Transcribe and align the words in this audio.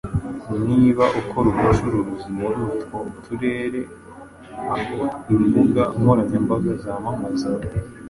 Niba 0.67 1.05
ukora 1.21 1.47
ubucuruzi 1.49 2.27
muri 2.37 2.57
utwo 2.69 2.97
turere 3.23 3.81
aho 4.75 4.99
imbuga 5.35 5.81
nkoranyambaga 5.97 6.71
zamamaza 6.83 7.51